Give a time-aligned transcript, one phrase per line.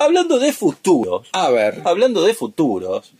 [0.00, 1.80] hablando de futuros, A ver.
[1.84, 3.12] hablando de futuros,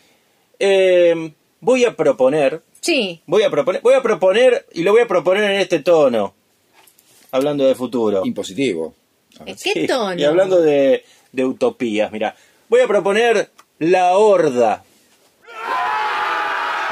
[0.58, 3.20] eh, voy a proponer, Sí.
[3.26, 6.34] voy a proponer, voy a proponer y lo voy a proponer en este tono.
[7.30, 8.22] Hablando de futuro.
[8.24, 8.94] Impositivo.
[9.38, 9.56] A ver.
[9.62, 10.18] ¿Qué Sí, tono?
[10.20, 12.34] Y hablando de, de utopías, mira,
[12.68, 14.82] voy a proponer la horda.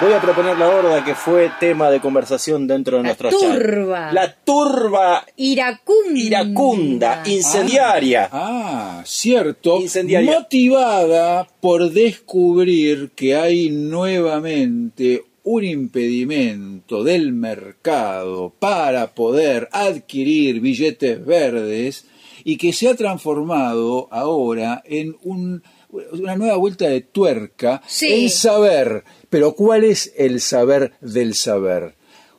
[0.01, 3.41] Voy a proponer la horda que fue tema de conversación dentro de La nuestro chat.
[3.41, 4.13] turba.
[4.13, 6.21] La turba Iracunda.
[6.21, 8.29] iracunda, incendiaria.
[8.31, 9.81] Ah, cierto.
[9.81, 10.39] Incendiaria.
[10.39, 22.05] Motivada por descubrir que hay nuevamente un impedimento del mercado para poder adquirir billetes verdes
[22.45, 28.25] y que se ha transformado ahora en un- una nueva vuelta de tuerca Sí.
[28.25, 29.05] en saber.
[29.31, 31.95] Pero ¿cuál es el saber del saber?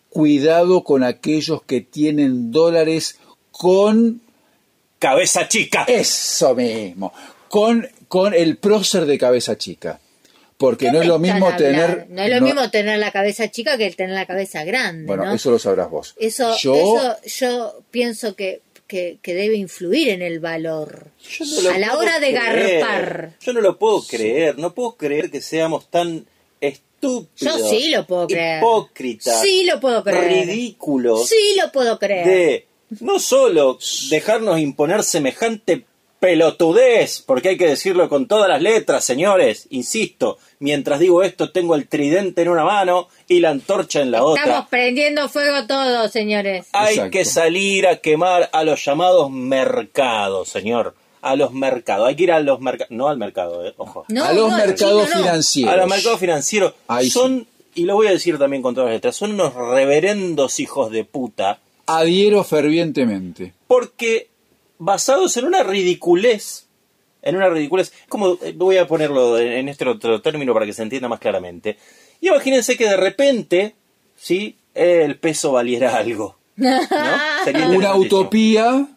[0.09, 3.20] Cuidado con aquellos que tienen dólares
[3.52, 4.22] con
[4.98, 5.85] Cabeza chica.
[5.88, 7.13] eso mismo.
[7.48, 10.00] Con, con el prócer de cabeza chica.
[10.58, 12.08] Porque ¿Qué no es lo mismo tener.
[12.09, 15.06] No es lo no- mismo tener la cabeza chica que el tener la cabeza grande.
[15.06, 15.34] Bueno, ¿no?
[15.34, 16.16] eso lo sabrás vos.
[16.19, 21.11] Eso, Yo, eso yo pienso que, que, que debe influir en el valor.
[21.63, 22.81] No a la hora de creer.
[22.81, 23.33] garpar.
[23.39, 24.57] Yo no lo puedo creer.
[24.57, 26.25] No puedo creer que seamos tan
[26.59, 27.29] estúpidos.
[27.37, 28.57] Yo sí lo puedo creer.
[28.57, 29.41] Hipócritas.
[29.41, 30.47] Sí lo puedo creer.
[30.47, 31.29] Ridículos.
[31.29, 32.25] Sí lo puedo creer.
[32.27, 32.65] de
[33.01, 33.77] no solo
[34.09, 35.85] dejarnos imponer semejante
[36.20, 41.75] pelotudez, porque hay que decirlo con todas las letras, señores, insisto, mientras digo esto tengo
[41.75, 44.67] el tridente en una mano y la antorcha en la Estamos otra.
[44.70, 46.67] prendiendo fuego todos, señores.
[46.73, 47.12] Hay Exacto.
[47.12, 50.95] que salir a quemar a los llamados mercados, señor.
[51.22, 52.08] A los mercados.
[52.08, 52.92] Hay que ir a los mercados.
[52.92, 54.06] No al mercado, eh, ojo.
[54.08, 55.23] No, a los no, mercados chino, no.
[55.23, 55.73] financieros.
[55.73, 56.73] A los mercados financieros.
[56.88, 60.59] Ahí son, y lo voy a decir también con todas las letras, son unos reverendos
[60.59, 61.59] hijos de puta.
[61.88, 63.53] Adhiero fervientemente.
[63.67, 64.30] porque
[64.80, 66.66] basados en una ridiculez,
[67.22, 70.81] en una ridiculez, como eh, voy a ponerlo en, este otro término para que se
[70.81, 71.77] entienda más claramente.
[72.22, 73.75] Y imagínense que de repente,
[74.16, 76.38] sí, el peso valiera algo.
[76.56, 76.79] ¿no?
[77.45, 78.88] Sería Una utopía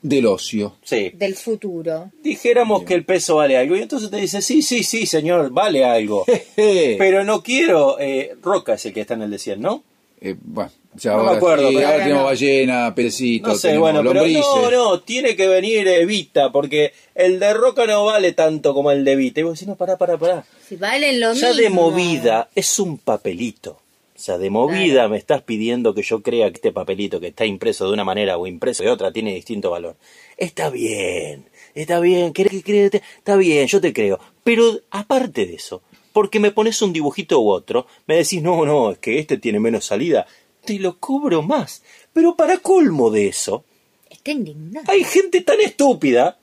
[0.00, 0.76] del ocio.
[0.82, 1.10] Sí.
[1.14, 2.10] Del futuro.
[2.22, 3.76] Dijéramos que el peso vale algo.
[3.76, 6.24] Y entonces te dice, sí, sí, sí, señor, vale algo.
[6.56, 7.98] Pero no quiero.
[8.00, 9.84] eh, Roca es el que está en el de 100, ¿no?
[10.24, 12.26] Eh, bueno, ya No me acuerdo, sí, pero ahora tenemos no.
[12.28, 17.52] ballena, perecito, No sé, bueno, pero no, no, tiene que venir Evita, porque el de
[17.54, 19.40] Roca no vale tanto como el de Evita.
[19.40, 20.44] Y vos decís, no, pará, pará, pará.
[20.68, 21.60] Si valen lo Ya mismo.
[21.62, 23.78] de movida es un papelito.
[24.14, 27.44] O sea, de movida me estás pidiendo que yo crea que este papelito que está
[27.44, 29.96] impreso de una manera o impreso de otra tiene distinto valor.
[30.36, 33.02] Está bien, está bien, ¿querés que créete?
[33.18, 34.20] Está bien, yo te creo.
[34.44, 38.92] Pero aparte de eso, porque me pones un dibujito u otro, me decís, no, no,
[38.92, 40.26] es que este tiene menos salida,
[40.64, 41.82] te lo cobro más.
[42.12, 43.64] Pero para colmo de eso,
[44.10, 44.84] Está indignado.
[44.90, 46.38] hay gente tan estúpida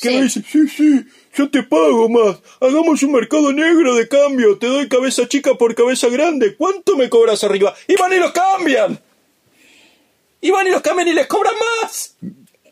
[0.00, 0.14] que Sí.
[0.16, 1.00] me dice, sí, sí,
[1.36, 2.36] yo te pago más.
[2.60, 4.58] Hagamos un mercado negro de cambio.
[4.58, 6.54] Te doy cabeza chica por cabeza grande.
[6.56, 7.74] ¿Cuánto me cobras arriba?
[7.88, 9.00] Y van y los cambian.
[10.40, 12.16] Y van y los cambian y les cobran más.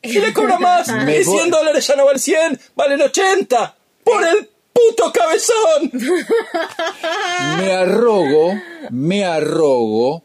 [0.02, 0.88] Y les cobran más.
[1.08, 3.76] Y voy- 100 dólares ya no valen 100, valen 80.
[4.04, 5.90] Por el puto cabezón.
[7.58, 8.54] Me arrogo,
[8.90, 10.22] me arrogo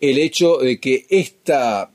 [0.00, 1.90] el hecho de que esta,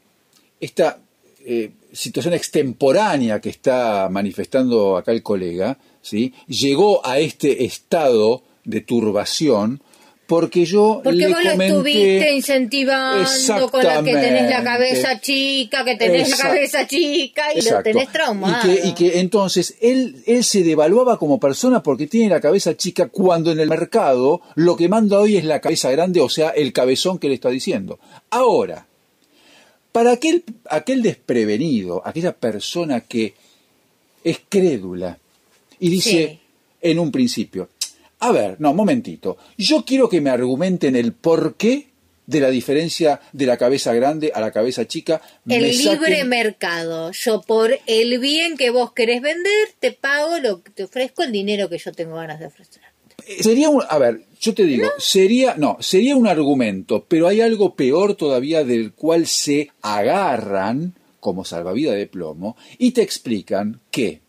[0.59, 0.99] esta
[1.45, 6.33] eh, situación extemporánea que está manifestando acá el colega, ¿sí?
[6.47, 9.81] llegó a este estado de turbación
[10.33, 15.85] porque yo Porque le vos lo estuviste incentivando con la que tenés la cabeza chica,
[15.85, 18.67] que tenés la cabeza chica y lo tenés traumado.
[18.71, 22.75] Y que, y que entonces él, él se devaluaba como persona porque tiene la cabeza
[22.75, 26.49] chica cuando en el mercado lo que manda hoy es la cabeza grande, o sea,
[26.49, 27.99] el cabezón que le está diciendo.
[28.31, 28.87] Ahora,
[29.91, 33.35] para aquel, aquel desprevenido, aquella persona que
[34.23, 35.19] es crédula
[35.79, 36.39] y dice Sí.
[36.81, 37.69] en un principio,
[38.27, 41.87] a ver, no, momentito, yo quiero que me argumenten el porqué
[42.25, 45.21] de la diferencia de la cabeza grande a la cabeza chica.
[45.47, 47.11] El me libre saquen- mercado.
[47.11, 51.31] Yo por el bien que vos querés vender, te pago lo que te ofrezco el
[51.33, 52.81] dinero que yo tengo ganas de ofrecer.
[53.41, 57.75] Sería un, a ver, yo te digo, sería, no, sería un argumento, pero hay algo
[57.75, 64.19] peor todavía del cual se agarran como salvavidas de plomo y te explican que,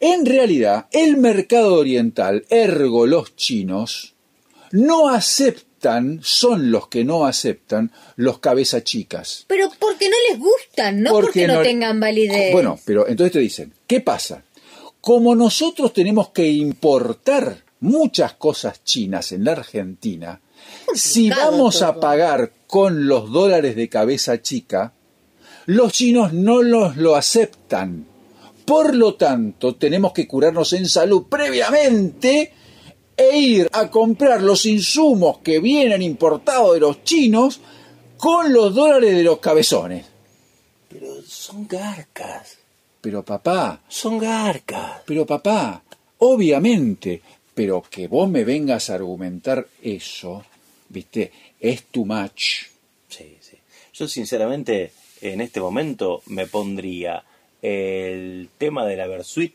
[0.00, 4.14] en realidad, el mercado oriental, ergo los chinos,
[4.72, 9.44] no aceptan, son los que no aceptan los cabeza chicas.
[9.46, 12.52] Pero porque no les gustan, no porque, no, tengan validez.
[12.52, 14.42] Bueno, pero entonces te dicen, ¿qué pasa?
[15.00, 20.40] Como nosotros tenemos que importar muchas cosas chinas en la Argentina,
[20.94, 24.92] si vamos a pagar con los dólares de cabeza chica,
[25.66, 28.06] los chinos no los lo aceptan.
[28.66, 32.52] Por lo tanto, tenemos que curarnos en salud previamente
[33.16, 37.60] e ir a comprar los insumos que vienen importados de los chinos
[38.18, 40.04] con los dólares de los cabezones.
[40.88, 42.58] Pero son garcas.
[43.00, 45.02] Pero papá, Son garcas.
[45.06, 45.82] pero papá,
[46.18, 47.22] obviamente,
[47.54, 50.44] pero que vos me vengas a argumentar eso,
[50.88, 51.30] viste,
[51.60, 52.64] es too much.
[53.08, 53.56] Sí, sí.
[53.92, 57.22] Yo sinceramente en este momento me pondría
[57.62, 59.54] el tema de la Versuit,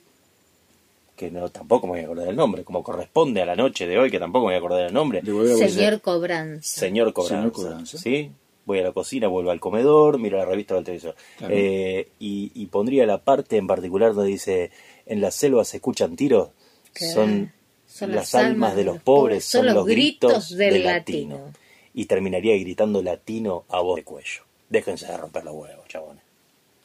[1.15, 4.00] que no, tampoco me voy a acordar el nombre, como corresponde a la noche de
[4.00, 5.21] hoy, que tampoco me voy a acordar el nombre.
[5.21, 6.80] Señor Cobranza.
[6.80, 7.38] Señor Cobranza.
[7.38, 7.98] Señor Cobranza.
[7.98, 8.31] ¿sí?
[8.65, 11.15] Voy a la cocina, vuelvo al comedor, miro la revista del televisor.
[11.38, 11.53] Claro.
[11.56, 14.71] Eh, y, y pondría la parte en particular donde dice,
[15.06, 16.50] en la selva se escuchan tiros,
[16.94, 17.13] Claro.
[17.13, 17.53] son,
[17.88, 21.36] Son las almas de los pobres, son, los gritos del latino.
[21.38, 21.53] latino.
[21.94, 24.44] Y terminaría gritando latino a voz de cuello.
[24.69, 26.24] Déjense de romper los huevos, chabones.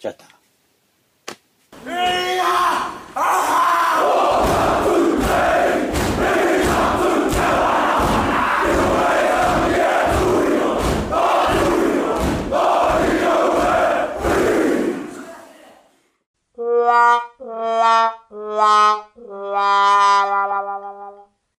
[0.00, 0.28] Ya está.
[1.86, 2.42] La
[3.14, 3.66] la